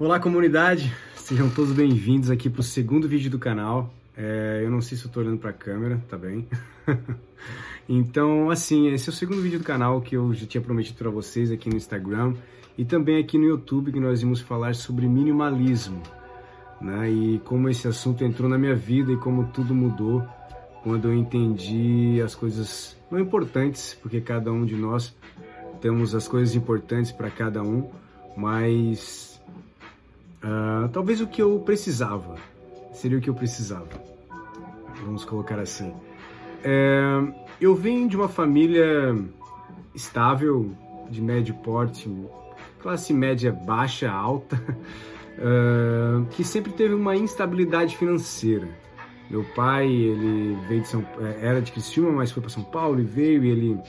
Olá 0.00 0.18
comunidade, 0.18 0.90
sejam 1.14 1.50
todos 1.50 1.74
bem-vindos 1.74 2.30
aqui 2.30 2.48
para 2.48 2.62
o 2.62 2.64
segundo 2.64 3.06
vídeo 3.06 3.30
do 3.30 3.38
canal. 3.38 3.92
É, 4.16 4.62
eu 4.64 4.70
não 4.70 4.80
sei 4.80 4.96
se 4.96 5.04
eu 5.04 5.10
tô 5.10 5.20
olhando 5.20 5.36
para 5.36 5.50
a 5.50 5.52
câmera, 5.52 6.02
tá 6.08 6.16
bem? 6.16 6.48
então, 7.86 8.48
assim, 8.48 8.88
esse 8.88 9.10
é 9.10 9.12
o 9.12 9.14
segundo 9.14 9.42
vídeo 9.42 9.58
do 9.58 9.64
canal 9.64 10.00
que 10.00 10.16
eu 10.16 10.32
já 10.32 10.46
tinha 10.46 10.62
prometido 10.62 10.96
para 10.96 11.10
vocês 11.10 11.52
aqui 11.52 11.68
no 11.68 11.76
Instagram 11.76 12.32
e 12.78 12.84
também 12.86 13.18
aqui 13.18 13.36
no 13.36 13.44
YouTube 13.44 13.92
que 13.92 14.00
nós 14.00 14.22
vamos 14.22 14.40
falar 14.40 14.74
sobre 14.74 15.06
minimalismo, 15.06 16.02
né? 16.80 17.10
E 17.10 17.38
como 17.40 17.68
esse 17.68 17.86
assunto 17.86 18.24
entrou 18.24 18.48
na 18.48 18.56
minha 18.56 18.74
vida 18.74 19.12
e 19.12 19.18
como 19.18 19.48
tudo 19.48 19.74
mudou 19.74 20.26
quando 20.82 21.08
eu 21.08 21.14
entendi 21.14 22.22
as 22.24 22.34
coisas 22.34 22.96
não 23.10 23.20
importantes, 23.20 23.98
porque 24.00 24.18
cada 24.22 24.50
um 24.50 24.64
de 24.64 24.76
nós 24.76 25.14
temos 25.78 26.14
as 26.14 26.26
coisas 26.26 26.54
importantes 26.54 27.12
para 27.12 27.28
cada 27.28 27.62
um, 27.62 27.90
mas 28.34 29.29
Uh, 30.42 30.88
talvez 30.88 31.20
o 31.20 31.26
que 31.26 31.42
eu 31.42 31.58
precisava. 31.60 32.36
Seria 32.92 33.18
o 33.18 33.20
que 33.20 33.30
eu 33.30 33.34
precisava. 33.34 33.88
Vamos 35.04 35.24
colocar 35.24 35.58
assim. 35.58 35.92
É, 36.62 37.22
eu 37.60 37.74
vim 37.74 38.06
de 38.06 38.16
uma 38.16 38.28
família 38.28 39.16
estável, 39.94 40.70
de 41.10 41.20
médio 41.20 41.54
porte, 41.54 42.08
classe 42.82 43.12
média 43.12 43.52
baixa, 43.52 44.10
alta, 44.10 44.56
uh, 45.38 46.24
que 46.32 46.44
sempre 46.44 46.72
teve 46.72 46.94
uma 46.94 47.16
instabilidade 47.16 47.96
financeira. 47.96 48.68
Meu 49.30 49.44
pai, 49.54 49.86
ele 49.86 50.58
veio 50.68 50.82
de 50.82 50.88
São, 50.88 51.06
é, 51.20 51.46
era 51.46 51.62
de 51.62 51.70
Criciúma, 51.70 52.12
mas 52.12 52.32
foi 52.32 52.42
para 52.42 52.50
São 52.50 52.64
Paulo 52.64 53.00
e 53.00 53.04
veio 53.04 53.44
e 53.44 53.50
ele 53.50 53.80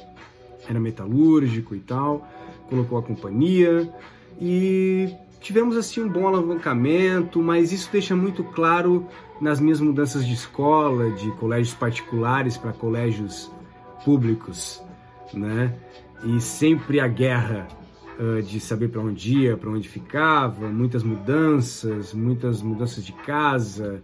era 0.69 0.79
metalúrgico 0.79 1.75
e 1.75 1.79
tal, 1.79 2.27
colocou 2.69 2.97
a 2.97 3.03
companhia 3.03 3.91
e 4.39 5.13
tivemos 5.41 5.75
assim 5.75 6.01
um 6.01 6.07
bom 6.07 6.27
alavancamento, 6.27 7.41
mas 7.41 7.71
isso 7.73 7.89
deixa 7.91 8.15
muito 8.15 8.43
claro 8.43 9.07
nas 9.41 9.59
minhas 9.59 9.81
mudanças 9.81 10.25
de 10.25 10.33
escola, 10.33 11.09
de 11.11 11.31
colégios 11.31 11.73
particulares 11.73 12.57
para 12.57 12.71
colégios 12.71 13.51
públicos, 14.05 14.81
né? 15.33 15.75
E 16.23 16.39
sempre 16.39 16.99
a 16.99 17.07
guerra 17.07 17.67
uh, 18.19 18.41
de 18.43 18.59
saber 18.59 18.89
para 18.89 19.01
onde 19.01 19.39
ia, 19.39 19.57
para 19.57 19.69
onde 19.69 19.89
ficava, 19.89 20.69
muitas 20.69 21.03
mudanças, 21.03 22.13
muitas 22.13 22.61
mudanças 22.61 23.03
de 23.03 23.11
casa. 23.13 24.03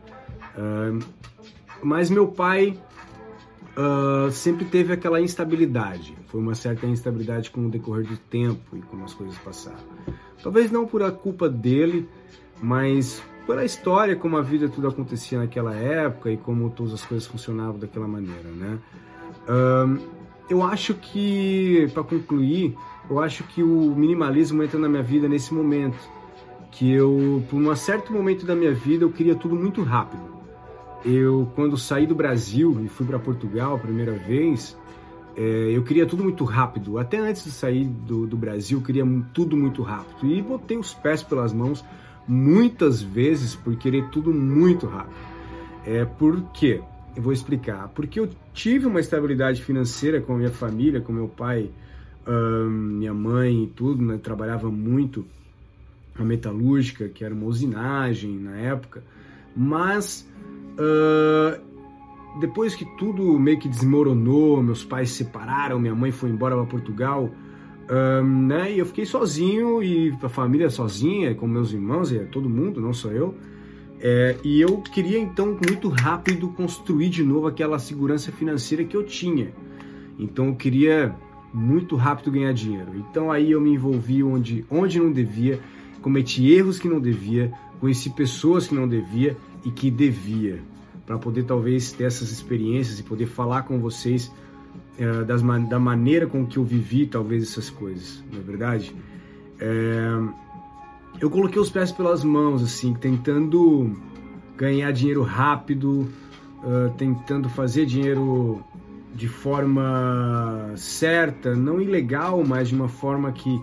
Uh, 0.58 1.00
mas 1.84 2.10
meu 2.10 2.28
pai 2.28 2.76
uh, 3.78 4.32
sempre 4.32 4.66
teve 4.66 4.92
aquela 4.92 5.22
instabilidade. 5.22 6.18
Foi 6.26 6.42
uma 6.42 6.56
certa 6.56 6.88
instabilidade 6.88 7.52
com 7.52 7.68
o 7.68 7.70
decorrer 7.70 8.08
do 8.08 8.18
tempo 8.18 8.76
e 8.76 8.82
como 8.82 9.06
as 9.06 9.14
coisas 9.14 9.38
passaram. 9.38 9.86
Talvez 10.42 10.72
não 10.72 10.86
por 10.86 11.04
a 11.04 11.12
culpa 11.12 11.50
dele, 11.50 12.08
mas 12.62 13.22
pela 13.46 13.64
história, 13.66 14.16
como 14.16 14.38
a 14.38 14.42
vida 14.42 14.70
tudo 14.70 14.88
acontecia 14.88 15.40
naquela 15.40 15.76
época 15.76 16.32
e 16.32 16.38
como 16.38 16.70
todas 16.70 16.94
as 16.94 17.06
coisas 17.06 17.28
funcionavam 17.28 17.80
daquela 17.80 18.08
maneira, 18.08 18.50
né? 18.50 18.80
Uh, 19.48 20.00
eu 20.50 20.64
acho 20.64 20.94
que, 20.94 21.90
para 21.94 22.04
concluir, 22.04 22.76
eu 23.10 23.20
acho 23.20 23.44
que 23.44 23.64
o 23.64 23.96
minimalismo 23.96 24.64
entra 24.64 24.80
na 24.80 24.88
minha 24.88 25.04
vida 25.04 25.28
nesse 25.28 25.54
momento, 25.54 25.98
que 26.72 26.92
eu, 26.92 27.44
por 27.50 27.58
um 27.58 27.76
certo 27.76 28.14
momento 28.14 28.46
da 28.46 28.56
minha 28.56 28.74
vida, 28.74 29.04
eu 29.04 29.12
queria 29.12 29.36
tudo 29.36 29.56
muito 29.56 29.82
rápido 29.82 30.38
eu 31.06 31.50
quando 31.56 31.78
saí 31.78 32.06
do 32.06 32.16
Brasil 32.16 32.82
e 32.84 32.88
fui 32.88 33.06
para 33.06 33.20
Portugal 33.20 33.76
a 33.76 33.80
primeira 33.80 34.14
vez, 34.14 34.78
é, 35.38 35.72
eu 35.72 35.84
queria 35.84 36.08
tudo 36.08 36.24
muito 36.24 36.44
rápido. 36.44 36.98
Até 36.98 37.20
antes 37.20 37.44
de 37.44 37.52
sair 37.52 37.86
do, 37.86 38.26
do 38.26 38.36
Brasil, 38.36 38.80
eu 38.80 38.84
queria 38.84 39.06
tudo 39.34 39.56
muito 39.56 39.84
rápido. 39.84 40.26
E 40.26 40.42
botei 40.42 40.78
os 40.78 40.96
pés 40.96 41.22
pelas 41.22 41.54
mãos 41.54 41.86
muitas 42.28 43.04
vezes 43.04 43.54
por 43.56 43.76
querer 43.76 44.10
tudo 44.10 44.34
muito 44.34 44.88
rápido. 44.88 45.16
É, 45.86 46.04
por 46.04 46.42
quê? 46.52 46.82
Eu 47.16 47.22
vou 47.22 47.32
explicar. 47.32 47.88
Porque 47.90 48.20
eu 48.20 48.28
tive 48.52 48.88
uma 48.88 49.00
estabilidade 49.00 49.62
financeira 49.62 50.20
com 50.20 50.34
a 50.34 50.38
minha 50.38 50.52
família, 50.52 51.00
com 51.00 51.14
meu 51.14 51.28
pai, 51.28 51.70
minha 52.68 53.14
mãe 53.14 53.64
e 53.64 53.68
tudo, 53.68 54.04
né? 54.04 54.18
Trabalhava 54.18 54.72
muito 54.72 55.24
a 56.18 56.24
metalúrgica, 56.24 57.08
que 57.08 57.24
era 57.24 57.34
uma 57.34 57.46
usinagem 57.46 58.38
na 58.40 58.58
época. 58.58 59.04
Mas 59.56 60.28
Uh, 60.78 61.60
depois 62.40 62.76
que 62.76 62.86
tudo 62.98 63.38
meio 63.40 63.60
que 63.60 63.68
desmoronou, 63.68 64.62
meus 64.62 64.84
pais 64.84 65.10
se 65.10 65.24
separaram, 65.24 65.80
minha 65.80 65.96
mãe 65.96 66.12
foi 66.12 66.30
embora 66.30 66.56
para 66.56 66.66
Portugal, 66.66 67.30
um, 67.90 68.48
né? 68.48 68.74
E 68.74 68.80
eu 68.80 68.86
fiquei 68.86 69.06
sozinho 69.06 69.82
e 69.82 70.14
a 70.22 70.30
família 70.30 70.70
sozinha, 70.70 71.34
com 71.36 71.48
meus 71.48 71.72
irmãos 71.72 72.12
e 72.12 72.20
todo 72.26 72.50
mundo, 72.50 72.82
não 72.82 72.94
só 72.94 73.10
eu. 73.10 73.36
É, 74.00 74.36
e 74.44 74.62
eu 74.62 74.78
queria 74.82 75.18
então 75.18 75.58
muito 75.68 75.90
rápido 75.90 76.50
construir 76.50 77.10
de 77.10 77.24
novo 77.24 77.48
aquela 77.48 77.80
segurança 77.80 78.32
financeira 78.32 78.84
que 78.84 78.96
eu 78.96 79.04
tinha. 79.04 79.52
Então 80.20 80.48
eu 80.48 80.56
queria 80.56 81.16
muito 81.54 81.96
rápido 81.96 82.32
ganhar 82.32 82.54
dinheiro. 82.54 82.92
Então 82.96 83.32
aí 83.32 83.52
eu 83.52 83.62
me 83.62 83.72
envolvi 83.74 84.24
onde, 84.24 84.66
onde 84.70 85.00
não 85.00 85.12
devia, 85.12 85.60
cometi 86.02 86.52
erros 86.52 86.78
que 86.78 86.88
não 86.88 87.00
devia, 87.00 87.52
conheci 87.80 88.10
pessoas 88.12 88.68
que 88.68 88.76
não 88.76 88.88
devia 88.88 89.36
e 89.66 89.72
que 89.72 89.90
devia, 89.90 90.62
para 91.08 91.18
poder 91.18 91.44
talvez 91.44 91.92
ter 91.94 92.04
essas 92.04 92.30
experiências 92.32 93.00
e 93.00 93.04
poder 93.04 93.26
falar 93.26 93.64
com 93.64 93.80
vocês 93.80 94.32
é, 95.00 95.24
das, 95.24 95.42
da 95.42 95.80
maneira 95.80 96.28
com 96.28 96.46
que 96.46 96.58
eu 96.58 96.64
vivi 96.64 97.08
talvez 97.08 97.44
essas 97.44 97.70
coisas, 97.70 98.24
não 98.32 98.40
é 98.40 98.44
verdade? 98.44 98.94
É, 99.60 100.10
eu 101.20 101.30
coloquei 101.30 101.60
os 101.60 101.72
pés 101.72 101.92
pelas 101.92 102.24
mãos, 102.24 102.62
assim, 102.62 102.94
tentando 102.94 103.98
ganhar 104.56 104.92
dinheiro 104.92 105.24
rápido, 105.24 106.08
uh, 106.64 106.94
tentando 106.98 107.50
fazer 107.50 107.86
dinheiro 107.86 108.64
de 109.16 109.28
forma 109.28 110.74
certa, 110.76 111.56
não 111.56 111.82
ilegal, 111.82 112.44
mas 112.46 112.70
de 112.70 112.76
uma 112.76 112.88
forma 112.88 113.32
que, 113.32 113.60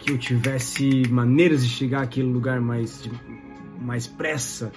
que 0.00 0.12
eu 0.12 0.18
tivesse 0.18 1.08
maneiras 1.10 1.64
de 1.64 1.68
chegar 1.68 2.02
àquele 2.02 2.30
lugar 2.30 2.60
mais, 2.60 3.08
mais 3.80 4.06
pressa, 4.06 4.70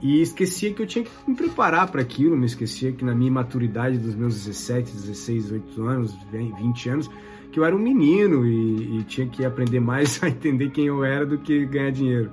e 0.00 0.22
esquecia 0.22 0.72
que 0.72 0.80
eu 0.80 0.86
tinha 0.86 1.04
que 1.04 1.10
me 1.26 1.34
preparar 1.34 1.90
para 1.90 2.00
aquilo, 2.00 2.36
me 2.36 2.46
esquecia 2.46 2.92
que 2.92 3.04
na 3.04 3.14
minha 3.14 3.32
maturidade 3.32 3.98
dos 3.98 4.14
meus 4.14 4.34
17, 4.34 4.92
16, 4.92 5.42
18 5.44 5.82
anos, 5.82 6.16
20 6.30 6.88
anos, 6.88 7.10
que 7.50 7.58
eu 7.58 7.64
era 7.64 7.74
um 7.74 7.78
menino 7.78 8.46
e, 8.46 8.98
e 8.98 9.02
tinha 9.04 9.26
que 9.26 9.44
aprender 9.44 9.80
mais 9.80 10.20
a 10.22 10.28
entender 10.28 10.70
quem 10.70 10.86
eu 10.86 11.04
era 11.04 11.26
do 11.26 11.38
que 11.38 11.66
ganhar 11.66 11.90
dinheiro. 11.90 12.30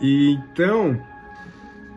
E 0.00 0.38
então, 0.52 0.98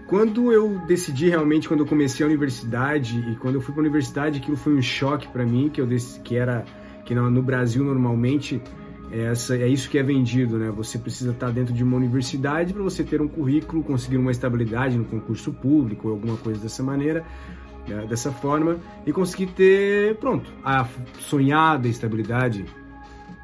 quando 0.07 0.51
eu 0.51 0.79
decidi 0.87 1.29
realmente, 1.29 1.67
quando 1.67 1.81
eu 1.81 1.85
comecei 1.85 2.25
a 2.25 2.27
universidade 2.27 3.17
e 3.31 3.35
quando 3.35 3.55
eu 3.55 3.61
fui 3.61 3.73
para 3.73 3.81
a 3.81 3.85
universidade, 3.85 4.39
aquilo 4.39 4.57
foi 4.57 4.75
um 4.75 4.81
choque 4.81 5.27
para 5.29 5.45
mim, 5.45 5.69
que 5.69 5.79
eu 5.79 5.87
que 6.23 6.35
era 6.35 6.65
que 7.05 7.15
no 7.15 7.41
Brasil 7.41 7.83
normalmente 7.83 8.61
essa, 9.11 9.55
é 9.55 9.67
isso 9.67 9.89
que 9.89 9.97
é 9.97 10.03
vendido, 10.03 10.57
né? 10.57 10.71
Você 10.71 10.97
precisa 10.97 11.31
estar 11.31 11.51
dentro 11.51 11.73
de 11.73 11.83
uma 11.83 11.97
universidade 11.97 12.73
para 12.73 12.81
você 12.81 13.03
ter 13.03 13.21
um 13.21 13.27
currículo, 13.27 13.83
conseguir 13.83 14.17
uma 14.17 14.31
estabilidade 14.31 14.97
no 14.97 15.05
concurso 15.05 15.51
público 15.51 16.07
ou 16.07 16.13
alguma 16.13 16.37
coisa 16.37 16.61
dessa 16.61 16.81
maneira, 16.81 17.25
né? 17.87 18.05
dessa 18.07 18.31
forma, 18.31 18.77
e 19.05 19.11
conseguir 19.11 19.47
ter, 19.47 20.15
pronto, 20.15 20.51
a 20.63 20.87
sonhada 21.19 21.87
estabilidade 21.87 22.65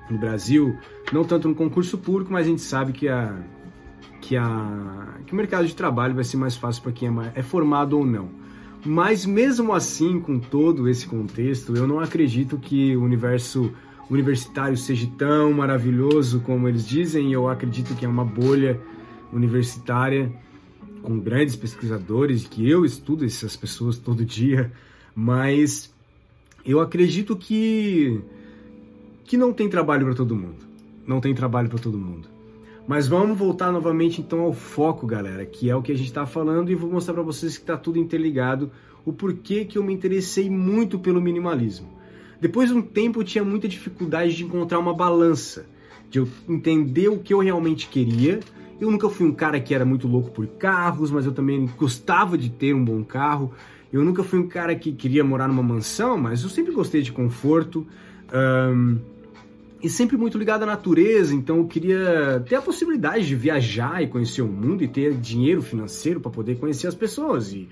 no 0.10 0.18
Brasil, 0.18 0.78
não 1.12 1.26
tanto 1.26 1.50
no 1.50 1.56
concurso 1.56 1.98
público, 1.98 2.32
mas 2.32 2.46
a 2.46 2.50
gente 2.50 2.62
sabe 2.62 2.94
que 2.94 3.10
a 3.10 3.36
que, 4.28 4.36
a, 4.36 5.20
que 5.26 5.32
o 5.32 5.36
mercado 5.36 5.66
de 5.66 5.74
trabalho 5.74 6.14
vai 6.14 6.24
ser 6.24 6.36
mais 6.36 6.56
fácil 6.58 6.84
para 6.84 6.92
quem 6.92 7.08
é, 7.08 7.32
é 7.36 7.42
formado 7.42 7.98
ou 7.98 8.06
não. 8.06 8.30
Mas 8.86 9.26
mesmo 9.26 9.74
assim, 9.74 10.20
com 10.20 10.38
todo 10.38 10.88
esse 10.90 11.08
contexto, 11.08 11.76
eu 11.76 11.88
não 11.88 12.00
acredito 12.00 12.58
que 12.58 12.96
o 12.96 13.04
universo 13.04 13.72
universitário 14.10 14.78
seja 14.78 15.08
tão 15.18 15.54
maravilhoso 15.54 16.40
como 16.42 16.68
eles 16.68 16.88
dizem, 16.88 17.34
eu 17.34 17.48
acredito 17.48 17.96
que 17.96 18.06
é 18.06 18.08
uma 18.08 18.24
bolha 18.24 18.80
universitária 19.32 20.32
com 21.02 21.20
grandes 21.20 21.56
pesquisadores, 21.56 22.48
que 22.48 22.70
eu 22.70 22.86
estudo 22.86 23.26
essas 23.26 23.56
pessoas 23.56 23.98
todo 23.98 24.26
dia, 24.26 24.72
mas 25.16 25.94
eu 26.66 26.80
acredito 26.80 27.36
que 27.36 28.22
que 29.24 29.36
não 29.36 29.52
tem 29.52 29.70
trabalho 29.70 30.06
para 30.06 30.16
todo 30.16 30.36
mundo. 30.36 30.66
Não 31.06 31.20
tem 31.20 31.34
trabalho 31.34 31.70
para 31.70 31.80
todo 31.80 31.98
mundo. 31.98 32.30
Mas 32.88 33.08
vamos 33.08 33.38
voltar 33.38 33.72
novamente 33.74 34.22
então 34.22 34.40
ao 34.40 34.54
foco, 34.54 35.06
galera, 35.06 35.46
que 35.46 35.70
é 35.70 35.76
o 35.76 35.82
que 35.82 35.92
a 35.92 35.96
gente 35.96 36.08
está 36.08 36.26
falando 36.26 36.72
e 36.72 36.76
vou 36.76 36.90
mostrar 36.90 37.14
para 37.14 37.24
vocês 37.24 37.58
que 37.58 37.64
está 37.64 37.76
tudo 37.76 38.00
interligado, 38.00 38.72
o 39.04 39.12
porquê 39.12 39.66
que 39.66 39.78
eu 39.78 39.84
me 39.84 39.94
interessei 39.94 40.50
muito 40.50 40.98
pelo 40.98 41.22
minimalismo. 41.22 41.97
Depois 42.40 42.70
de 42.70 42.76
um 42.76 42.82
tempo 42.82 43.20
eu 43.20 43.24
tinha 43.24 43.44
muita 43.44 43.68
dificuldade 43.68 44.36
de 44.36 44.44
encontrar 44.44 44.80
uma 44.80 44.94
balança, 44.94 45.66
de 46.10 46.20
eu 46.20 46.28
entender 46.48 47.08
o 47.08 47.20
que 47.20 47.34
eu 47.34 47.40
realmente 47.40 47.88
queria. 47.88 48.40
Eu 48.80 48.92
nunca 48.92 49.10
fui 49.10 49.26
um 49.26 49.34
cara 49.34 49.60
que 49.60 49.74
era 49.74 49.84
muito 49.84 50.08
louco 50.08 50.30
por 50.30 50.46
carros, 50.46 51.10
mas 51.10 51.26
eu 51.26 51.32
também 51.32 51.68
gostava 51.78 52.38
de 52.38 52.50
ter 52.50 52.74
um 52.74 52.84
bom 52.84 53.04
carro. 53.04 53.52
Eu 53.92 54.04
nunca 54.04 54.24
fui 54.24 54.40
um 54.40 54.48
cara 54.48 54.76
que 54.76 54.92
queria 54.92 55.24
morar 55.24 55.48
numa 55.48 55.64
mansão, 55.64 56.18
mas 56.18 56.44
eu 56.44 56.50
sempre 56.50 56.74
gostei 56.74 57.02
de 57.02 57.12
conforto. 57.12 57.88
Um, 58.34 59.00
e 59.82 59.90
sempre 59.90 60.18
muito 60.18 60.38
ligado 60.38 60.64
à 60.64 60.66
natureza, 60.66 61.36
então 61.36 61.58
eu 61.58 61.66
queria 61.66 62.44
ter 62.48 62.56
a 62.56 62.62
possibilidade 62.62 63.28
de 63.28 63.36
viajar 63.36 64.02
e 64.02 64.08
conhecer 64.08 64.42
o 64.42 64.48
mundo 64.48 64.84
e 64.84 64.88
ter 64.88 65.14
dinheiro 65.14 65.62
financeiro 65.62 66.20
para 66.20 66.32
poder 66.32 66.58
conhecer 66.58 66.88
as 66.88 66.96
pessoas 66.96 67.54
e, 67.54 67.68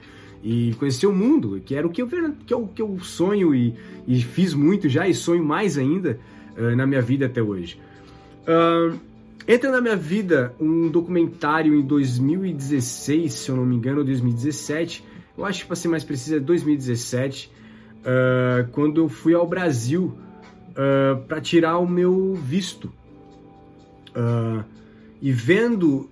e 0.46 0.76
conhecer 0.76 1.08
o 1.08 1.12
mundo, 1.12 1.60
que 1.66 1.74
era 1.74 1.88
o 1.88 1.90
que 1.90 2.04
eu, 2.04 2.08
que 2.08 2.54
eu, 2.54 2.68
que 2.68 2.80
eu 2.80 3.00
sonho 3.00 3.56
e, 3.56 3.74
e 4.08 4.22
fiz 4.22 4.54
muito 4.54 4.88
já 4.88 5.08
e 5.08 5.14
sonho 5.14 5.44
mais 5.44 5.76
ainda 5.76 6.20
uh, 6.56 6.76
na 6.76 6.86
minha 6.86 7.02
vida 7.02 7.26
até 7.26 7.42
hoje. 7.42 7.82
Uh, 8.44 8.96
entra 9.48 9.72
na 9.72 9.82
minha 9.82 9.96
vida 9.96 10.54
um 10.60 10.88
documentário 10.88 11.74
em 11.74 11.82
2016, 11.82 13.34
se 13.34 13.50
eu 13.50 13.56
não 13.56 13.66
me 13.66 13.76
engano, 13.76 14.04
2017, 14.04 15.04
eu 15.36 15.44
acho 15.44 15.62
que 15.62 15.66
para 15.66 15.76
ser 15.76 15.88
mais 15.88 16.04
preciso 16.04 16.36
é 16.36 16.40
2017, 16.40 17.52
uh, 18.02 18.70
quando 18.72 19.02
eu 19.02 19.10
fui 19.10 19.34
ao 19.34 19.48
Brasil 19.48 20.14
ah, 20.78 21.18
para 21.28 21.40
tirar 21.40 21.78
o 21.78 21.88
meu 21.88 22.36
visto. 22.36 22.92
E 25.22 25.32
vendo 25.32 26.10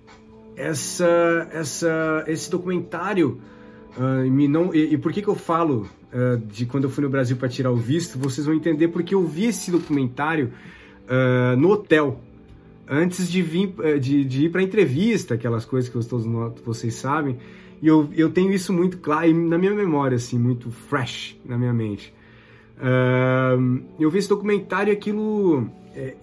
essa, 0.56 1.48
essa, 1.52 2.24
esse 2.26 2.50
documentário, 2.50 3.40
uh, 3.96 4.48
não, 4.48 4.74
e, 4.74 4.94
e, 4.94 4.98
por 4.98 5.12
que, 5.12 5.22
que 5.22 5.28
eu 5.28 5.34
falo 5.34 5.88
de 6.46 6.64
quando 6.64 6.84
eu 6.84 6.90
fui 6.90 7.02
no 7.02 7.10
Brasil 7.10 7.36
para 7.36 7.48
tirar 7.48 7.72
o 7.72 7.76
visto, 7.76 8.16
vocês 8.16 8.46
vão 8.46 8.54
entender 8.54 8.86
porque 8.86 9.16
eu 9.16 9.26
vi 9.26 9.46
esse 9.46 9.68
documentário 9.68 10.52
no 11.58 11.72
hotel 11.72 12.20
antes 12.88 13.28
de 13.28 13.42
vir 13.42 13.74
de, 14.00 14.24
de 14.24 14.44
ir 14.44 14.48
para 14.48 14.62
entrevista, 14.62 15.34
aquelas 15.34 15.64
coisas 15.64 15.90
que 15.90 16.08
todos 16.08 16.24
vocês 16.64 16.94
sabem. 16.94 17.36
E 17.82 17.88
eu, 17.88 18.08
eu 18.16 18.30
tenho 18.30 18.52
isso 18.52 18.72
muito 18.72 18.98
claro 18.98 19.34
na 19.34 19.58
minha 19.58 19.74
memória, 19.74 20.14
assim, 20.14 20.38
muito 20.38 20.70
fresh 20.70 21.36
na 21.44 21.58
minha 21.58 21.72
mente. 21.72 22.14
Uh, 22.76 23.82
eu 23.98 24.10
vi 24.10 24.18
esse 24.18 24.28
documentário 24.28 24.92
e 24.92 24.96
aquilo 24.96 25.68
é, 25.94 26.14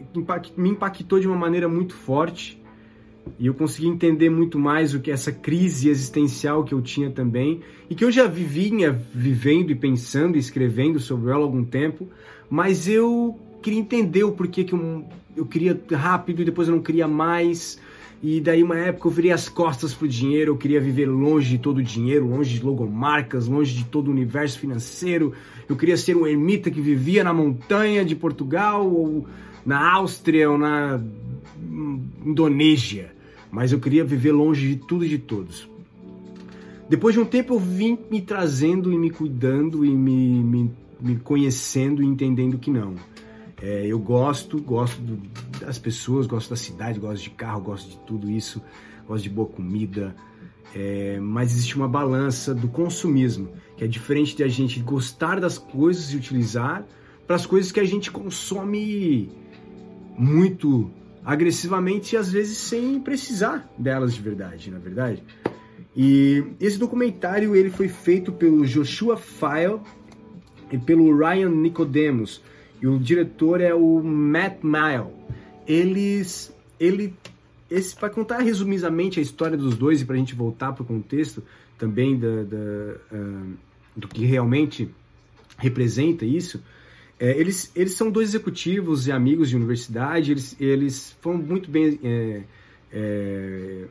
me 0.57 0.69
impactou 0.69 1.19
de 1.19 1.27
uma 1.27 1.38
maneira 1.38 1.69
muito 1.69 1.94
forte 1.94 2.61
e 3.39 3.47
eu 3.47 3.53
consegui 3.53 3.88
entender 3.88 4.29
muito 4.29 4.59
mais 4.59 4.94
o 4.94 5.00
que 5.00 5.12
essa 5.12 5.31
crise 5.31 5.89
existencial 5.89 6.63
que 6.63 6.73
eu 6.73 6.81
tinha 6.81 7.09
também 7.09 7.62
e 7.89 7.95
que 7.95 8.03
eu 8.03 8.12
já 8.12 8.27
vinha 8.27 8.91
vivendo 9.13 9.71
e 9.71 9.75
pensando 9.75 10.35
e 10.35 10.39
escrevendo 10.39 11.00
sobre 11.00 11.31
ela 11.31 11.41
há 11.41 11.44
algum 11.44 11.63
tempo, 11.63 12.07
mas 12.50 12.88
eu 12.88 13.39
queria 13.62 13.79
entender 13.79 14.23
o 14.23 14.31
porquê 14.31 14.63
que 14.63 14.73
eu, 14.73 15.06
eu 15.35 15.45
queria 15.45 15.79
rápido 15.94 16.41
e 16.41 16.45
depois 16.45 16.68
eu 16.68 16.75
não 16.75 16.81
queria 16.81 17.07
mais. 17.07 17.79
E 18.23 18.39
daí 18.39 18.62
uma 18.62 18.77
época 18.77 19.07
eu 19.07 19.12
virei 19.12 19.31
as 19.31 19.50
costas 19.50 19.95
pro 19.95 20.07
dinheiro, 20.07 20.51
eu 20.51 20.57
queria 20.57 20.79
viver 20.79 21.07
longe 21.07 21.50
de 21.50 21.57
todo 21.57 21.79
o 21.79 21.83
dinheiro, 21.83 22.27
longe 22.27 22.59
de 22.59 22.63
logomarcas, 22.63 23.47
longe 23.47 23.74
de 23.74 23.85
todo 23.85 24.09
o 24.09 24.12
universo 24.12 24.59
financeiro. 24.59 25.33
Eu 25.67 25.75
queria 25.75 25.97
ser 25.97 26.15
um 26.15 26.27
ermita 26.27 26.69
que 26.69 26.79
vivia 26.79 27.24
na 27.24 27.33
montanha 27.33 28.06
de 28.06 28.15
Portugal 28.15 28.88
ou 28.88 29.25
na 29.65 29.94
Áustria 29.94 30.51
ou 30.51 30.57
na 30.57 31.01
Indonésia, 32.25 33.13
mas 33.51 33.71
eu 33.71 33.79
queria 33.79 34.03
viver 34.03 34.31
longe 34.31 34.67
de 34.67 34.75
tudo 34.75 35.05
e 35.05 35.09
de 35.09 35.17
todos. 35.17 35.69
Depois 36.89 37.15
de 37.15 37.21
um 37.21 37.25
tempo 37.25 37.53
eu 37.53 37.59
vim 37.59 37.97
me 38.09 38.21
trazendo 38.21 38.91
e 38.91 38.97
me 38.97 39.09
cuidando 39.09 39.85
e 39.85 39.89
me, 39.89 40.43
me, 40.43 40.71
me 40.99 41.15
conhecendo 41.17 42.03
e 42.03 42.05
entendendo 42.05 42.57
que 42.57 42.69
não. 42.69 42.95
É, 43.61 43.85
eu 43.85 43.99
gosto, 43.99 44.61
gosto 44.61 44.99
do, 44.99 45.21
das 45.59 45.77
pessoas, 45.77 46.25
gosto 46.25 46.49
da 46.49 46.55
cidade, 46.55 46.99
gosto 46.99 47.23
de 47.23 47.29
carro, 47.29 47.61
gosto 47.61 47.91
de 47.91 47.97
tudo 47.99 48.29
isso, 48.29 48.61
gosto 49.07 49.23
de 49.23 49.29
boa 49.29 49.47
comida, 49.47 50.15
é, 50.73 51.19
mas 51.19 51.51
existe 51.51 51.75
uma 51.75 51.88
balança 51.88 52.55
do 52.55 52.67
consumismo, 52.67 53.49
que 53.77 53.83
é 53.83 53.88
diferente 53.88 54.35
de 54.35 54.43
a 54.43 54.47
gente 54.47 54.79
gostar 54.79 55.39
das 55.39 55.57
coisas 55.57 56.11
e 56.11 56.17
utilizar 56.17 56.85
para 57.27 57.35
as 57.35 57.45
coisas 57.45 57.71
que 57.71 57.79
a 57.79 57.85
gente 57.85 58.09
consome 58.09 59.29
muito 60.17 60.89
agressivamente 61.23 62.15
e 62.15 62.18
às 62.18 62.31
vezes 62.31 62.57
sem 62.57 63.00
precisar 63.00 63.69
delas 63.77 64.13
de 64.13 64.21
verdade, 64.21 64.71
na 64.71 64.79
verdade. 64.79 65.23
E 65.95 66.44
esse 66.59 66.77
documentário 66.77 67.56
ele 67.56 67.69
foi 67.69 67.88
feito 67.88 68.31
pelo 68.31 68.65
Joshua 68.65 69.18
File 69.18 69.79
e 70.71 70.77
pelo 70.77 71.15
Ryan 71.15 71.50
Nicodemus 71.50 72.41
e 72.81 72.88
o 72.88 72.97
diretor 72.97 73.62
é 73.62 73.73
o 73.73 74.01
Matt 74.01 74.63
Mile. 74.63 75.13
Eles, 75.68 76.51
ele, 76.79 77.13
esse 77.69 77.95
para 77.95 78.09
contar 78.09 78.39
resumidamente 78.39 79.19
a 79.19 79.21
história 79.21 79.56
dos 79.56 79.77
dois 79.77 80.01
e 80.01 80.06
para 80.06 80.15
a 80.15 80.17
gente 80.17 80.33
voltar 80.33 80.74
para 80.74 80.81
o 80.81 80.85
contexto 80.85 81.44
também 81.77 82.17
da, 82.17 82.44
da 82.44 82.57
uh, 83.12 83.53
do 83.95 84.07
que 84.07 84.25
realmente 84.25 84.89
representa 85.57 86.25
isso. 86.25 86.62
É, 87.21 87.39
eles, 87.39 87.71
eles 87.75 87.94
são 87.94 88.09
dois 88.09 88.29
executivos 88.29 89.06
e 89.06 89.12
amigos 89.12 89.47
de 89.47 89.56
universidade. 89.56 90.31
Eles, 90.31 90.56
eles 90.59 91.15
foram 91.21 91.38
muito 91.38 91.69
bem 91.69 92.00
é, 92.03 92.41
é, 92.91 93.85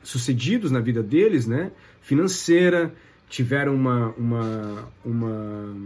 sucedidos 0.00 0.70
na 0.70 0.78
vida 0.78 1.02
deles, 1.02 1.44
né? 1.44 1.72
Financeira, 2.00 2.94
tiveram 3.28 3.74
uma, 3.74 4.14
uma, 4.16 4.88
uma, 5.04 5.76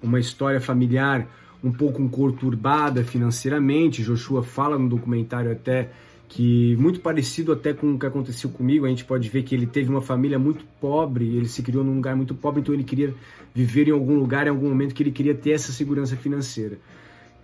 uma 0.00 0.20
história 0.20 0.60
familiar 0.60 1.26
um 1.64 1.72
pouco 1.72 2.08
conturbada 2.08 3.02
financeiramente. 3.02 4.04
Joshua 4.04 4.44
fala 4.44 4.78
no 4.78 4.88
documentário 4.88 5.50
até 5.50 5.90
que 6.28 6.76
muito 6.76 7.00
parecido 7.00 7.52
até 7.52 7.72
com 7.72 7.94
o 7.94 7.98
que 7.98 8.06
aconteceu 8.06 8.50
comigo, 8.50 8.84
a 8.84 8.88
gente 8.88 9.04
pode 9.04 9.28
ver 9.28 9.42
que 9.42 9.54
ele 9.54 9.66
teve 9.66 9.88
uma 9.88 10.02
família 10.02 10.38
muito 10.38 10.64
pobre, 10.80 11.36
ele 11.36 11.48
se 11.48 11.62
criou 11.62 11.84
num 11.84 11.94
lugar 11.94 12.16
muito 12.16 12.34
pobre, 12.34 12.60
então 12.60 12.74
ele 12.74 12.84
queria 12.84 13.14
viver 13.54 13.88
em 13.88 13.92
algum 13.92 14.18
lugar, 14.18 14.46
em 14.46 14.50
algum 14.50 14.68
momento 14.68 14.94
que 14.94 15.02
ele 15.02 15.12
queria 15.12 15.34
ter 15.34 15.52
essa 15.52 15.72
segurança 15.72 16.16
financeira. 16.16 16.78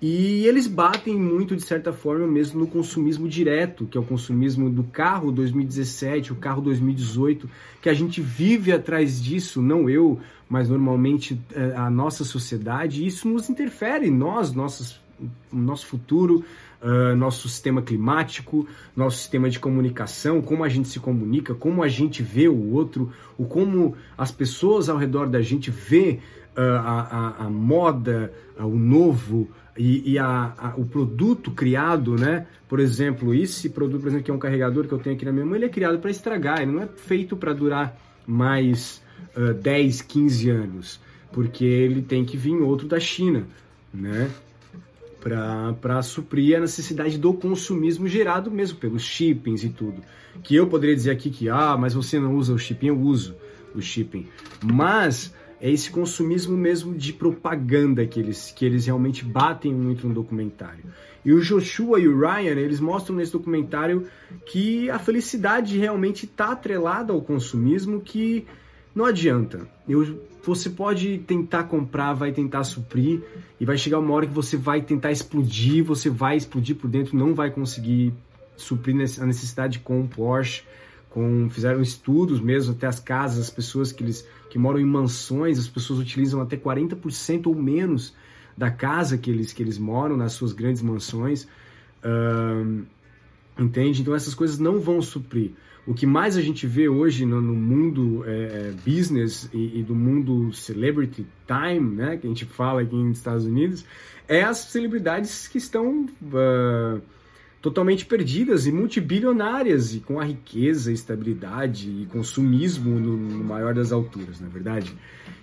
E 0.02 0.44
eles 0.46 0.66
batem 0.66 1.14
muito, 1.14 1.54
de 1.54 1.62
certa 1.62 1.92
forma, 1.92 2.26
mesmo 2.26 2.58
no 2.58 2.66
consumismo 2.66 3.28
direto, 3.28 3.86
que 3.86 3.96
é 3.96 4.00
o 4.00 4.04
consumismo 4.04 4.68
do 4.68 4.82
carro 4.82 5.30
2017, 5.30 6.32
o 6.32 6.34
carro 6.34 6.60
2018, 6.60 7.48
que 7.80 7.88
a 7.88 7.94
gente 7.94 8.20
vive 8.20 8.72
atrás 8.72 9.22
disso, 9.22 9.62
não 9.62 9.88
eu, 9.88 10.18
mas 10.48 10.68
normalmente 10.68 11.40
eh, 11.54 11.72
a 11.76 11.88
nossa 11.88 12.24
sociedade, 12.24 13.04
e 13.04 13.06
isso 13.06 13.28
nos 13.28 13.48
interfere, 13.48 14.10
nós, 14.10 14.52
nossos, 14.52 15.00
nosso 15.52 15.86
futuro, 15.86 16.44
uh, 16.82 17.16
nosso 17.16 17.48
sistema 17.48 17.82
climático, 17.82 18.66
nosso 18.96 19.18
sistema 19.18 19.48
de 19.48 19.58
comunicação, 19.58 20.42
como 20.42 20.64
a 20.64 20.68
gente 20.68 20.88
se 20.88 20.98
comunica, 20.98 21.54
como 21.54 21.82
a 21.82 21.88
gente 21.88 22.22
vê 22.22 22.48
o 22.48 22.72
outro, 22.72 23.12
o 23.38 23.44
como 23.44 23.94
as 24.16 24.30
pessoas 24.30 24.88
ao 24.88 24.96
redor 24.96 25.28
da 25.28 25.40
gente 25.40 25.70
vê 25.70 26.18
uh, 26.56 26.60
a, 26.60 27.00
a, 27.00 27.44
a, 27.46 27.50
moda, 27.50 28.32
uh, 28.58 28.66
o 28.66 28.78
novo, 28.78 29.48
e, 29.76 30.12
e 30.12 30.18
a, 30.18 30.74
o 30.76 30.84
produto 30.84 31.50
criado, 31.50 32.16
né? 32.16 32.46
Por 32.68 32.80
exemplo, 32.80 33.34
esse 33.34 33.70
produto, 33.70 34.02
por 34.02 34.08
exemplo, 34.08 34.24
que 34.24 34.30
é 34.30 34.34
um 34.34 34.38
carregador 34.38 34.86
que 34.86 34.92
eu 34.92 34.98
tenho 34.98 35.16
aqui 35.16 35.24
na 35.24 35.32
minha 35.32 35.46
mão, 35.46 35.56
ele 35.56 35.64
é 35.64 35.68
criado 35.68 35.98
para 35.98 36.10
estragar, 36.10 36.60
ele 36.60 36.72
não 36.72 36.82
é 36.82 36.86
feito 36.86 37.36
para 37.36 37.52
durar 37.52 37.96
mais 38.26 39.02
uh, 39.36 39.54
10, 39.54 40.02
15 40.02 40.50
anos, 40.50 41.00
porque 41.32 41.64
ele 41.64 42.02
tem 42.02 42.24
que 42.24 42.36
vir 42.36 42.54
outro 42.56 42.86
da 42.86 43.00
China, 43.00 43.46
né? 43.92 44.30
Para 45.22 46.02
suprir 46.02 46.56
a 46.56 46.60
necessidade 46.60 47.16
do 47.16 47.32
consumismo 47.32 48.08
gerado 48.08 48.50
mesmo 48.50 48.78
pelos 48.78 49.02
shippings 49.02 49.62
e 49.62 49.68
tudo. 49.68 50.02
Que 50.42 50.56
eu 50.56 50.66
poderia 50.66 50.96
dizer 50.96 51.12
aqui 51.12 51.30
que, 51.30 51.48
ah, 51.48 51.76
mas 51.78 51.94
você 51.94 52.18
não 52.18 52.34
usa 52.34 52.52
o 52.52 52.58
shipping, 52.58 52.88
eu 52.88 52.98
uso 52.98 53.36
o 53.74 53.80
shipping. 53.80 54.26
Mas 54.64 55.32
é 55.60 55.70
esse 55.70 55.90
consumismo 55.90 56.56
mesmo 56.56 56.92
de 56.92 57.12
propaganda 57.12 58.04
que 58.04 58.18
eles, 58.18 58.50
que 58.50 58.64
eles 58.64 58.86
realmente 58.86 59.24
batem 59.24 59.72
muito 59.72 60.08
no 60.08 60.12
documentário. 60.12 60.84
E 61.24 61.32
o 61.32 61.40
Joshua 61.40 62.00
e 62.00 62.08
o 62.08 62.18
Ryan, 62.18 62.58
eles 62.58 62.80
mostram 62.80 63.14
nesse 63.14 63.30
documentário 63.30 64.08
que 64.44 64.90
a 64.90 64.98
felicidade 64.98 65.78
realmente 65.78 66.24
está 66.24 66.50
atrelada 66.50 67.12
ao 67.12 67.22
consumismo, 67.22 68.00
que 68.00 68.44
não 68.94 69.04
adianta. 69.04 69.66
Eu, 69.88 70.22
você 70.44 70.68
pode 70.70 71.18
tentar 71.18 71.64
comprar, 71.64 72.12
vai 72.14 72.32
tentar 72.32 72.64
suprir, 72.64 73.22
e 73.60 73.64
vai 73.64 73.78
chegar 73.78 73.98
uma 73.98 74.12
hora 74.12 74.26
que 74.26 74.32
você 74.32 74.56
vai 74.56 74.82
tentar 74.82 75.12
explodir, 75.12 75.84
você 75.84 76.10
vai 76.10 76.36
explodir 76.36 76.76
por 76.76 76.88
dentro, 76.88 77.16
não 77.16 77.34
vai 77.34 77.50
conseguir 77.50 78.12
suprir 78.56 78.94
a 78.94 79.26
necessidade 79.26 79.78
com 79.78 80.00
o 80.00 80.08
Porsche, 80.08 80.62
com, 81.10 81.48
fizeram 81.50 81.80
estudos 81.80 82.40
mesmo, 82.40 82.72
até 82.72 82.86
as 82.86 82.98
casas, 82.98 83.38
as 83.38 83.50
pessoas 83.50 83.92
que, 83.92 84.02
eles, 84.02 84.26
que 84.50 84.58
moram 84.58 84.80
em 84.80 84.84
mansões, 84.84 85.58
as 85.58 85.68
pessoas 85.68 86.00
utilizam 86.00 86.40
até 86.40 86.56
40% 86.56 87.46
ou 87.46 87.54
menos 87.54 88.14
da 88.56 88.70
casa 88.70 89.16
que 89.16 89.30
eles, 89.30 89.52
que 89.52 89.62
eles 89.62 89.78
moram, 89.78 90.16
nas 90.16 90.32
suas 90.32 90.52
grandes 90.52 90.82
mansões. 90.82 91.46
Uh, 92.04 92.84
entende? 93.58 94.02
Então 94.02 94.14
essas 94.14 94.34
coisas 94.34 94.58
não 94.58 94.80
vão 94.80 95.00
suprir. 95.00 95.52
O 95.86 95.94
que 95.94 96.06
mais 96.06 96.36
a 96.36 96.42
gente 96.42 96.64
vê 96.66 96.88
hoje 96.88 97.26
no, 97.26 97.40
no 97.40 97.54
mundo 97.54 98.24
é, 98.24 98.30
é 98.30 98.74
business 98.84 99.50
e, 99.52 99.80
e, 99.80 99.82
do 99.82 99.94
mundo 99.94 100.52
celebrity 100.52 101.26
time, 101.46 101.96
né, 101.96 102.16
que 102.16 102.26
a 102.26 102.30
gente 102.30 102.44
fala 102.44 102.82
aqui 102.82 102.94
nos 102.94 103.18
Estados 103.18 103.44
Unidos, 103.44 103.84
é 104.28 104.42
as 104.44 104.58
celebridades 104.58 105.48
que 105.48 105.58
estão 105.58 106.06
uh, 106.06 107.02
totalmente 107.60 108.06
perdidas 108.06 108.66
e 108.66 108.72
multibilionárias 108.72 109.94
e 109.94 110.00
com 110.00 110.20
a 110.20 110.24
riqueza, 110.24 110.92
estabilidade 110.92 111.88
e 111.88 112.06
consumismo 112.06 113.00
no, 113.00 113.16
no 113.16 113.44
maior 113.44 113.74
das 113.74 113.90
alturas, 113.90 114.40
na 114.40 114.46
é 114.46 114.50
verdade. 114.50 114.94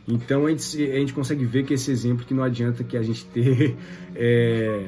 Então 0.07 0.45
a 0.45 0.49
gente, 0.49 0.83
a 0.83 0.95
gente, 0.95 1.13
consegue 1.13 1.45
ver 1.45 1.65
que 1.65 1.73
esse 1.73 1.91
exemplo 1.91 2.25
que 2.25 2.33
não 2.33 2.43
adianta 2.43 2.83
que 2.83 2.97
a 2.97 3.01
gente 3.03 3.25
ter 3.25 3.75
é, 4.15 4.85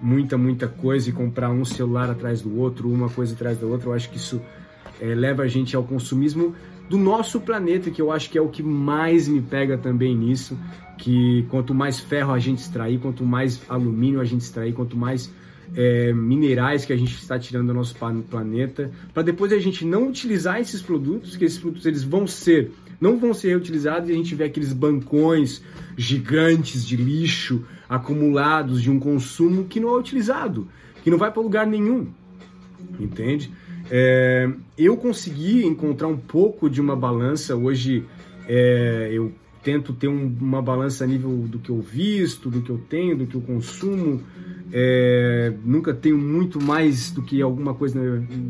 muita, 0.00 0.38
muita 0.38 0.66
coisa 0.66 1.10
e 1.10 1.12
comprar 1.12 1.50
um 1.50 1.64
celular 1.64 2.10
atrás 2.10 2.42
do 2.42 2.58
outro, 2.58 2.90
uma 2.90 3.08
coisa 3.08 3.34
atrás 3.34 3.58
da 3.58 3.66
outra. 3.66 3.88
Eu 3.88 3.92
acho 3.94 4.10
que 4.10 4.16
isso 4.16 4.40
é, 5.00 5.14
leva 5.14 5.42
a 5.42 5.48
gente 5.48 5.76
ao 5.76 5.84
consumismo 5.84 6.54
do 6.88 6.98
nosso 6.98 7.40
planeta, 7.40 7.90
que 7.90 8.02
eu 8.02 8.10
acho 8.10 8.28
que 8.30 8.36
é 8.36 8.42
o 8.42 8.48
que 8.48 8.62
mais 8.62 9.28
me 9.28 9.40
pega 9.40 9.78
também 9.78 10.16
nisso, 10.16 10.58
que 10.98 11.46
quanto 11.48 11.72
mais 11.72 12.00
ferro 12.00 12.32
a 12.32 12.38
gente 12.38 12.58
extrair, 12.58 12.98
quanto 12.98 13.24
mais 13.24 13.62
alumínio 13.68 14.20
a 14.20 14.24
gente 14.24 14.40
extrair, 14.40 14.72
quanto 14.72 14.96
mais 14.96 15.30
é, 15.74 16.12
minerais 16.12 16.84
que 16.84 16.92
a 16.92 16.96
gente 16.96 17.14
está 17.14 17.38
tirando 17.38 17.68
do 17.68 17.74
nosso 17.74 17.94
planeta, 18.28 18.90
para 19.14 19.22
depois 19.22 19.52
a 19.52 19.58
gente 19.58 19.84
não 19.84 20.08
utilizar 20.08 20.60
esses 20.60 20.82
produtos, 20.82 21.36
que 21.36 21.44
esses 21.44 21.58
produtos 21.58 21.86
eles 21.86 22.02
vão 22.02 22.26
ser, 22.26 22.72
não 23.00 23.18
vão 23.18 23.32
ser 23.32 23.48
reutilizados 23.48 24.08
e 24.08 24.12
a 24.12 24.16
gente 24.16 24.34
vê 24.34 24.44
aqueles 24.44 24.72
bancões 24.72 25.62
gigantes 25.96 26.86
de 26.86 26.96
lixo 26.96 27.64
acumulados 27.88 28.82
de 28.82 28.90
um 28.90 28.98
consumo 28.98 29.64
que 29.64 29.80
não 29.80 29.90
é 29.90 29.98
utilizado, 29.98 30.68
que 31.02 31.10
não 31.10 31.18
vai 31.18 31.30
para 31.30 31.42
lugar 31.42 31.66
nenhum, 31.66 32.08
entende? 32.98 33.50
É, 33.90 34.48
eu 34.78 34.96
consegui 34.96 35.66
encontrar 35.66 36.06
um 36.06 36.16
pouco 36.16 36.70
de 36.70 36.80
uma 36.80 36.94
balança 36.94 37.56
hoje. 37.56 38.04
É, 38.48 39.10
eu 39.12 39.32
tento 39.62 39.92
ter 39.92 40.08
um, 40.08 40.34
uma 40.40 40.62
balança 40.62 41.04
a 41.04 41.06
nível 41.06 41.30
do 41.30 41.58
que 41.58 41.70
eu 41.70 41.80
visto, 41.80 42.48
do 42.48 42.62
que 42.62 42.70
eu 42.70 42.78
tenho, 42.78 43.16
do 43.16 43.26
que 43.26 43.34
eu 43.34 43.40
consumo. 43.40 44.22
É, 44.72 45.52
nunca 45.64 45.92
tenho 45.92 46.16
muito 46.16 46.62
mais 46.62 47.10
do 47.10 47.22
que 47.22 47.42
alguma 47.42 47.74
coisa, 47.74 47.98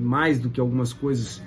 mais 0.00 0.38
do 0.38 0.50
que 0.50 0.60
algumas 0.60 0.92
coisas 0.92 1.42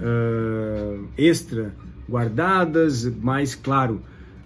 uh, 0.00 1.06
extra 1.16 1.74
guardadas, 2.08 3.04
mas 3.04 3.54
claro, 3.54 4.00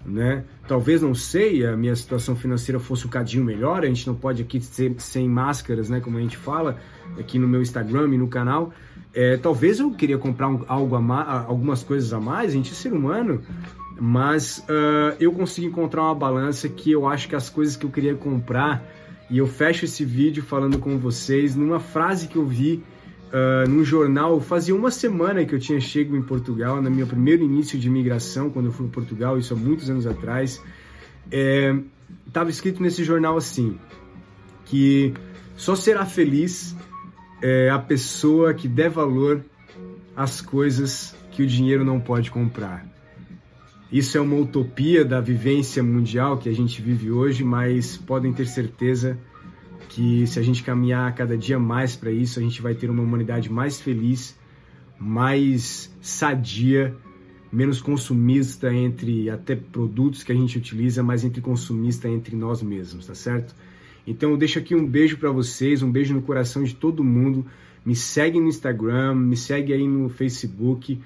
né? 0.05 0.43
Talvez 0.67 1.01
não 1.01 1.13
sei, 1.13 1.65
a 1.65 1.75
minha 1.75 1.95
situação 1.95 2.35
financeira 2.35 2.79
fosse 2.79 3.05
um 3.05 3.09
cadinho 3.09 3.43
melhor. 3.43 3.83
A 3.83 3.87
gente 3.87 4.07
não 4.07 4.15
pode 4.15 4.41
aqui 4.41 4.59
ser 4.59 4.95
sem 4.97 5.27
máscaras, 5.27 5.89
né? 5.89 5.99
Como 5.99 6.17
a 6.17 6.21
gente 6.21 6.37
fala 6.37 6.77
aqui 7.19 7.37
no 7.37 7.47
meu 7.47 7.61
Instagram 7.61 8.07
e 8.13 8.17
no 8.17 8.27
canal. 8.27 8.71
É, 9.13 9.37
talvez 9.37 9.79
eu 9.79 9.91
queria 9.91 10.17
comprar 10.17 10.47
um, 10.47 10.63
algo 10.67 10.95
a 10.95 11.45
algumas 11.45 11.83
coisas 11.83 12.13
a 12.13 12.19
mais, 12.19 12.51
a 12.51 12.53
gente 12.53 12.71
é 12.71 12.75
ser 12.75 12.93
humano, 12.93 13.41
mas 13.99 14.59
uh, 14.59 15.15
eu 15.19 15.33
consegui 15.33 15.67
encontrar 15.67 16.03
uma 16.03 16.15
balança 16.15 16.69
que 16.69 16.91
eu 16.91 17.07
acho 17.07 17.27
que 17.27 17.35
as 17.35 17.49
coisas 17.49 17.75
que 17.75 17.85
eu 17.85 17.89
queria 17.89 18.15
comprar, 18.15 18.81
e 19.31 19.37
eu 19.37 19.47
fecho 19.47 19.85
esse 19.85 20.03
vídeo 20.03 20.43
falando 20.43 20.77
com 20.77 20.97
vocês 20.99 21.55
numa 21.55 21.79
frase 21.79 22.27
que 22.27 22.35
eu 22.35 22.45
vi 22.45 22.83
uh, 23.31 23.67
num 23.67 23.83
jornal, 23.83 24.41
fazia 24.41 24.75
uma 24.75 24.91
semana 24.91 25.45
que 25.45 25.55
eu 25.55 25.59
tinha 25.59 25.79
chego 25.79 26.17
em 26.17 26.21
Portugal, 26.21 26.81
no 26.81 26.91
meu 26.91 27.07
primeiro 27.07 27.41
início 27.41 27.79
de 27.79 27.87
imigração, 27.87 28.49
quando 28.49 28.65
eu 28.65 28.71
fui 28.73 28.85
para 28.87 28.95
Portugal, 28.95 29.39
isso 29.39 29.53
há 29.53 29.57
muitos 29.57 29.89
anos 29.89 30.05
atrás, 30.05 30.61
estava 32.27 32.49
é, 32.49 32.51
escrito 32.51 32.83
nesse 32.83 33.05
jornal 33.05 33.37
assim, 33.37 33.79
que 34.65 35.13
só 35.55 35.75
será 35.75 36.05
feliz 36.05 36.75
é 37.41 37.69
a 37.69 37.79
pessoa 37.79 38.53
que 38.53 38.67
der 38.67 38.89
valor 38.89 39.43
às 40.15 40.41
coisas 40.41 41.15
que 41.31 41.41
o 41.41 41.47
dinheiro 41.47 41.83
não 41.83 41.99
pode 41.99 42.29
comprar. 42.29 42.85
Isso 43.91 44.17
é 44.17 44.21
uma 44.21 44.37
utopia 44.37 45.03
da 45.03 45.19
vivência 45.19 45.83
mundial 45.83 46.37
que 46.37 46.47
a 46.47 46.53
gente 46.53 46.81
vive 46.81 47.11
hoje, 47.11 47.43
mas 47.43 47.97
podem 47.97 48.31
ter 48.31 48.47
certeza 48.47 49.19
que 49.89 50.25
se 50.25 50.39
a 50.39 50.41
gente 50.41 50.63
caminhar 50.63 51.13
cada 51.13 51.37
dia 51.37 51.59
mais 51.59 51.93
para 51.93 52.09
isso, 52.09 52.39
a 52.39 52.41
gente 52.41 52.61
vai 52.61 52.73
ter 52.73 52.89
uma 52.89 53.03
humanidade 53.03 53.51
mais 53.51 53.81
feliz, 53.81 54.39
mais 54.97 55.93
sadia, 55.99 56.95
menos 57.51 57.81
consumista 57.81 58.73
entre 58.73 59.29
até 59.29 59.57
produtos 59.57 60.23
que 60.23 60.31
a 60.31 60.35
gente 60.35 60.57
utiliza, 60.57 61.03
mas 61.03 61.25
entre 61.25 61.41
consumista 61.41 62.07
entre 62.07 62.33
nós 62.33 62.63
mesmos, 62.63 63.07
tá 63.07 63.15
certo? 63.15 63.53
Então 64.07 64.31
eu 64.31 64.37
deixo 64.37 64.57
aqui 64.57 64.73
um 64.73 64.87
beijo 64.87 65.17
para 65.17 65.31
vocês, 65.31 65.83
um 65.83 65.91
beijo 65.91 66.13
no 66.13 66.21
coração 66.21 66.63
de 66.63 66.73
todo 66.73 67.03
mundo. 67.03 67.45
Me 67.85 67.95
segue 67.95 68.39
no 68.39 68.47
Instagram, 68.47 69.15
me 69.15 69.35
segue 69.35 69.73
aí 69.73 69.85
no 69.85 70.07
Facebook, 70.07 70.97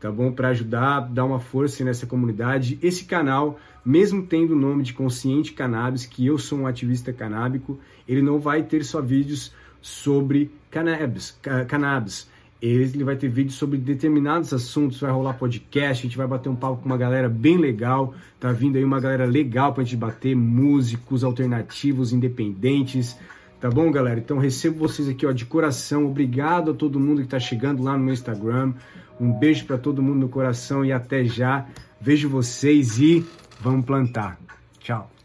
tá 0.00 0.10
bom? 0.10 0.32
Para 0.32 0.48
ajudar, 0.48 1.00
dar 1.00 1.24
uma 1.24 1.38
força 1.38 1.84
nessa 1.84 2.06
comunidade. 2.06 2.78
Esse 2.82 3.04
canal, 3.04 3.60
mesmo 3.84 4.26
tendo 4.26 4.54
o 4.54 4.58
nome 4.58 4.82
de 4.82 4.92
Consciente 4.92 5.52
Cannabis, 5.52 6.06
que 6.06 6.26
eu 6.26 6.38
sou 6.38 6.60
um 6.60 6.66
ativista 6.66 7.12
canábico, 7.12 7.78
ele 8.08 8.22
não 8.22 8.40
vai 8.40 8.62
ter 8.62 8.84
só 8.84 9.00
vídeos 9.00 9.52
sobre 9.82 10.50
cannabis, 10.70 11.38
cannabis 11.68 12.28
ele 12.60 13.04
vai 13.04 13.16
ter 13.16 13.28
vídeos 13.28 13.54
sobre 13.54 13.78
determinados 13.78 14.52
assuntos, 14.52 15.00
vai 15.00 15.10
rolar 15.10 15.34
podcast, 15.34 16.02
a 16.02 16.08
gente 16.08 16.16
vai 16.16 16.26
bater 16.26 16.50
um 16.50 16.54
papo 16.54 16.82
com 16.82 16.86
uma 16.86 16.96
galera 16.98 17.28
bem 17.28 17.56
legal, 17.56 18.14
tá 18.38 18.52
vindo 18.52 18.76
aí 18.76 18.84
uma 18.84 19.00
galera 19.00 19.24
legal 19.24 19.72
pra 19.72 19.82
gente 19.82 19.96
bater, 19.96 20.36
músicos 20.36 21.24
alternativos, 21.24 22.12
independentes, 22.12 23.18
tá 23.60 23.70
bom, 23.70 23.90
galera? 23.90 24.18
Então 24.18 24.38
recebo 24.38 24.78
vocês 24.78 25.08
aqui, 25.08 25.26
ó, 25.26 25.32
de 25.32 25.44
coração, 25.44 26.06
obrigado 26.06 26.70
a 26.70 26.74
todo 26.74 26.98
mundo 26.98 27.22
que 27.22 27.28
tá 27.28 27.38
chegando 27.38 27.82
lá 27.82 27.96
no 27.96 28.04
meu 28.04 28.14
Instagram, 28.14 28.72
um 29.20 29.32
beijo 29.32 29.66
para 29.66 29.76
todo 29.76 30.02
mundo 30.02 30.20
no 30.20 30.28
coração 30.28 30.84
e 30.84 30.92
até 30.92 31.24
já, 31.24 31.66
vejo 32.00 32.28
vocês 32.28 32.98
e 32.98 33.24
vamos 33.60 33.84
plantar. 33.84 34.38
Tchau. 34.80 35.19